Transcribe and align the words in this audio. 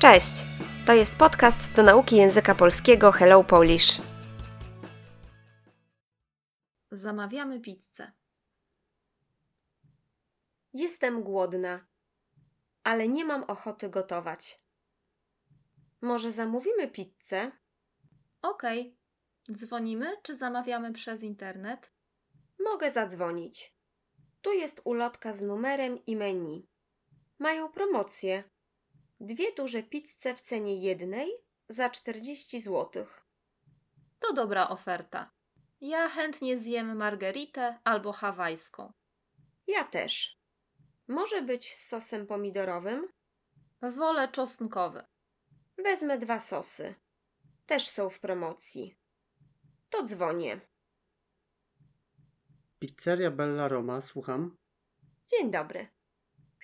Cześć! 0.00 0.32
To 0.86 0.92
jest 0.94 1.16
podcast 1.16 1.74
do 1.76 1.82
nauki 1.82 2.16
języka 2.16 2.54
polskiego 2.54 3.12
Hello 3.12 3.44
Polish. 3.44 4.00
Zamawiamy 6.90 7.60
pizzę. 7.60 8.12
Jestem 10.74 11.22
głodna, 11.22 11.86
ale 12.84 13.08
nie 13.08 13.24
mam 13.24 13.44
ochoty 13.44 13.88
gotować. 13.88 14.60
Może 16.00 16.32
zamówimy 16.32 16.88
pizzę? 16.88 17.52
Okej. 18.42 18.96
Dzwonimy 19.52 20.16
czy 20.22 20.34
zamawiamy 20.34 20.92
przez 20.92 21.22
internet? 21.22 21.92
Mogę 22.64 22.90
zadzwonić. 22.90 23.74
Tu 24.42 24.52
jest 24.52 24.80
ulotka 24.84 25.32
z 25.32 25.42
numerem 25.42 26.04
i 26.06 26.16
menu. 26.16 26.68
Mają 27.38 27.72
promocję. 27.72 28.44
Dwie 29.20 29.54
duże 29.54 29.82
pizze 29.82 30.34
w 30.34 30.40
cenie 30.40 30.76
jednej 30.82 31.30
za 31.68 31.90
40 31.90 32.60
zł. 32.60 33.06
To 34.18 34.32
dobra 34.32 34.68
oferta. 34.68 35.30
Ja 35.80 36.08
chętnie 36.08 36.58
zjem 36.58 36.96
margeritę 36.96 37.78
albo 37.84 38.12
hawajską. 38.12 38.92
Ja 39.66 39.84
też. 39.84 40.38
Może 41.08 41.42
być 41.42 41.74
z 41.74 41.88
sosem 41.88 42.26
pomidorowym? 42.26 43.08
Wolę 43.82 44.28
czosnkowy. 44.28 45.04
Wezmę 45.78 46.18
dwa 46.18 46.40
sosy. 46.40 46.94
Też 47.66 47.88
są 47.88 48.10
w 48.10 48.20
promocji. 48.20 48.98
To 49.90 50.02
dzwonię. 50.02 50.60
Pizzeria 52.78 53.30
Bella 53.30 53.68
Roma, 53.68 54.00
słucham. 54.00 54.56
Dzień 55.26 55.50
dobry. 55.50 55.97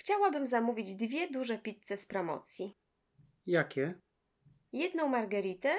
Chciałabym 0.04 0.46
zamówić 0.46 0.94
dwie 0.94 1.30
duże 1.30 1.58
pizze 1.58 1.96
z 1.96 2.06
promocji. 2.06 2.76
Jakie? 3.46 3.94
Jedną 4.72 5.08
margeritę 5.08 5.76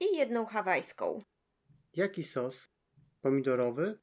i 0.00 0.16
jedną 0.16 0.46
hawajską. 0.46 1.22
Jaki 1.92 2.24
sos? 2.24 2.68
Pomidorowy, 3.20 3.98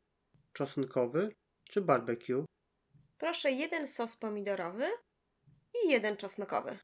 czosnkowy 0.53 1.35
czy 1.63 1.81
barbecue? 1.81 2.45
Proszę 3.17 3.51
jeden 3.51 3.87
sos 3.87 4.17
pomidorowy 4.17 4.87
i 5.83 5.89
jeden 5.89 6.17
czosnkowy. 6.17 6.77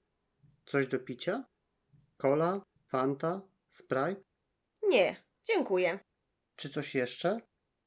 Coś 0.66 0.88
do 0.88 1.00
picia? 1.00 1.46
Cola, 2.18 2.62
Fanta, 2.88 3.42
Sprite? 3.70 4.22
Nie, 4.84 5.24
dziękuję. 5.44 6.00
Czy 6.56 6.70
coś 6.70 6.96
jeszcze? 6.96 7.40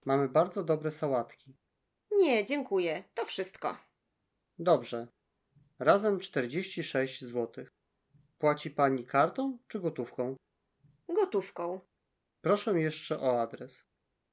Mamy 0.05 0.29
bardzo 0.29 0.64
dobre 0.64 0.91
sałatki. 0.91 1.56
Nie, 2.11 2.45
dziękuję. 2.45 3.05
To 3.14 3.25
wszystko. 3.25 3.94
Dobrze. 4.58 5.08
Razem 5.78 6.20
46 6.20 7.24
zł. 7.24 7.66
Płaci 8.38 8.70
pani 8.70 9.05
kartą 9.05 9.58
czy 9.69 9.80
gotówką? 9.80 10.36
Gotówką. 11.08 11.80
Proszę 12.41 12.80
jeszcze 12.80 13.20
o 13.20 13.42
adres. 13.42 13.84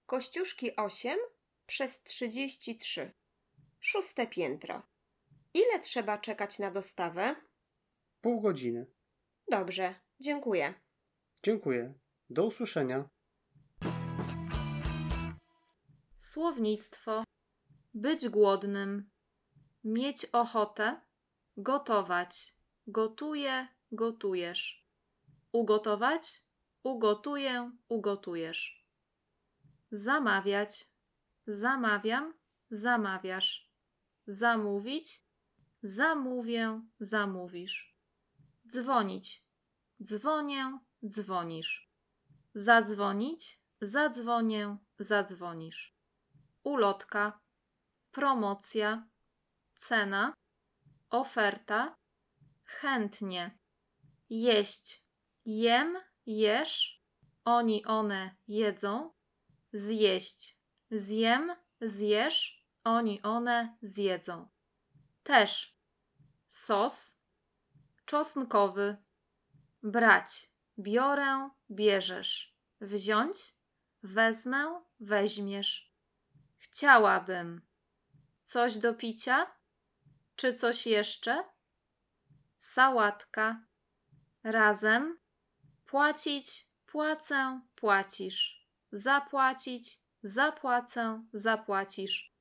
Kościuszki 0.06 0.76
8 0.76 1.20
przez 1.66 2.04
33. 2.04 3.12
Szóste 3.80 4.28
piętro. 4.28 4.82
Ile 5.54 5.80
trzeba 5.80 6.18
czekać 6.18 6.60
na 6.60 6.72
dostawę? 6.72 7.36
Pół 8.22 8.42
godziny. 8.42 8.86
Dobrze, 9.52 9.96
dziękuję. 10.20 10.74
Dziękuję. 11.44 11.94
Do 12.30 12.46
usłyszenia. 12.46 13.10
Słownictwo. 16.18 17.24
Być 17.94 18.30
głodnym. 18.30 19.10
Mieć 19.84 20.26
ochotę. 20.26 21.02
Gotować. 21.58 22.56
Gotuje, 22.88 23.68
gotujesz. 23.92 24.86
Ugotować. 25.52 26.44
Ugotuję, 26.84 27.72
ugotujesz. 27.88 28.86
Zamawiać. 29.92 30.92
Zamawiam, 31.48 32.34
zamawiasz. 32.72 33.70
Zamówić. 34.26 35.24
Zamówię, 35.84 36.82
zamówisz. 37.00 37.96
Dzwonić. 38.68 39.46
Dzwonię, 40.04 40.80
dzwonisz. 41.06 41.92
Zadzwonić, 42.56 43.62
zadzwonię, 43.82 44.78
zadzwonisz. 45.00 45.96
Ulotka, 46.64 47.40
promocja, 48.12 49.08
cena, 49.82 50.34
oferta, 51.10 51.96
chętnie. 52.64 53.60
Jeść, 54.30 55.04
jem, 55.46 55.98
jesz, 56.26 57.02
oni, 57.46 57.86
one 57.86 58.36
jedzą. 58.48 59.14
Zjeść, 59.74 60.60
zjem, 60.92 61.56
zjesz, 61.82 62.66
oni, 62.84 63.22
one 63.22 63.78
zjedzą. 63.82 64.50
Też. 65.24 65.78
Sos, 66.48 67.20
czosnkowy, 68.06 68.98
brać, 69.84 70.52
biorę, 70.80 71.50
bierzesz, 71.72 72.56
wziąć, 72.82 73.56
wezmę, 74.04 74.82
weźmiesz. 75.00 75.94
Chciałabym. 76.58 77.62
Coś 78.44 78.78
do 78.78 78.94
picia, 78.94 79.61
czy 80.42 80.54
coś 80.54 80.88
jeszcze? 80.88 81.44
Sałatka, 82.58 83.66
razem, 84.44 85.20
płacić, 85.86 86.68
płacę, 86.86 87.62
płacisz, 87.76 88.68
zapłacić, 88.92 90.00
zapłacę, 90.24 91.24
zapłacisz. 91.34 92.34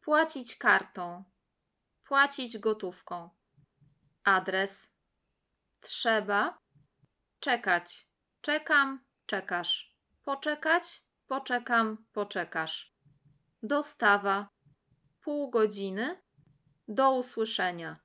Płacić 0.00 0.56
kartą, 0.56 1.24
płacić 2.04 2.58
gotówką. 2.58 3.30
Adres 4.24 4.92
trzeba 5.80 6.58
czekać. 7.40 8.08
Czekam, 8.40 9.04
czekasz. 9.26 9.96
Poczekać, 10.24 11.02
poczekam, 11.26 12.06
poczekasz. 12.12 12.94
Dostawa 13.62 14.48
pół 15.20 15.50
godziny. 15.50 16.27
Do 16.88 17.12
usłyszenia. 17.12 17.96